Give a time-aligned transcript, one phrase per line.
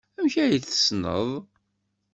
[0.19, 1.27] Amek ay t-tessned?